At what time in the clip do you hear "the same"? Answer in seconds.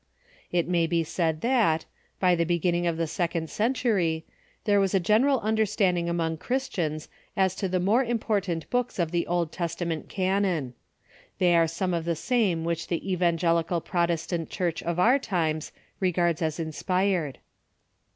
11.67-12.63